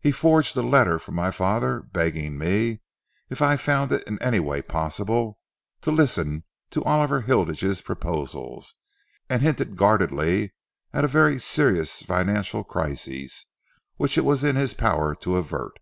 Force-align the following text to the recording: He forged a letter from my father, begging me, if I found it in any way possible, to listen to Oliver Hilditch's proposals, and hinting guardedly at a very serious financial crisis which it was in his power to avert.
He 0.00 0.10
forged 0.10 0.56
a 0.56 0.62
letter 0.62 0.98
from 0.98 1.14
my 1.14 1.30
father, 1.30 1.80
begging 1.82 2.36
me, 2.36 2.80
if 3.28 3.40
I 3.40 3.56
found 3.56 3.92
it 3.92 4.02
in 4.04 4.20
any 4.20 4.40
way 4.40 4.62
possible, 4.62 5.38
to 5.82 5.92
listen 5.92 6.42
to 6.72 6.82
Oliver 6.82 7.20
Hilditch's 7.20 7.80
proposals, 7.80 8.74
and 9.28 9.42
hinting 9.42 9.76
guardedly 9.76 10.54
at 10.92 11.04
a 11.04 11.06
very 11.06 11.38
serious 11.38 12.02
financial 12.02 12.64
crisis 12.64 13.46
which 13.96 14.18
it 14.18 14.24
was 14.24 14.42
in 14.42 14.56
his 14.56 14.74
power 14.74 15.14
to 15.14 15.36
avert. 15.36 15.78